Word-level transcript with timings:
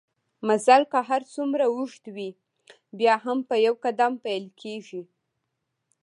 مزل 0.47 0.83
که 0.91 0.99
هرڅومره 1.09 1.65
اوږده 1.75 2.09
وي 2.15 2.29
بیا 2.97 3.15
هم 3.25 3.37
په 3.49 3.55
يو 3.65 3.73
قدم 3.83 4.13
پېل 4.23 4.45
کېږي 4.61 5.01